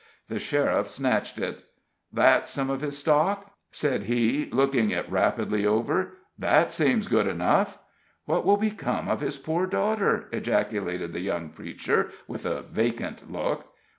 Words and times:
The 0.29 0.39
sheriff 0.39 0.89
snatched 0.89 1.37
it. 1.37 1.63
"That's 2.11 2.49
some 2.49 2.71
of 2.71 2.81
his 2.81 2.97
stock?" 2.97 3.51
said 3.71 4.05
he, 4.05 4.49
looking 4.51 4.89
it 4.89 5.07
rapidly 5.11 5.63
over. 5.63 6.13
That 6.39 6.71
seems 6.71 7.07
good 7.07 7.27
enough." 7.27 7.77
"What 8.25 8.43
will 8.43 8.57
become 8.57 9.07
of 9.07 9.21
his 9.21 9.37
poor 9.37 9.67
daughter?" 9.67 10.27
ejaculated 10.31 11.13
the 11.13 11.19
young 11.21 11.49
preacher, 11.49 12.09
with 12.27 12.47
a 12.47 12.63
vacant 12.63 13.31
look. 13.31 13.67